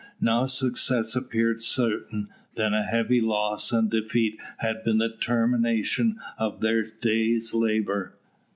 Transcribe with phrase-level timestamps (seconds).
[0.19, 6.61] Now success appeared certain, then a heavy loss and defeat had been the termination of
[6.61, 8.17] their day's labour.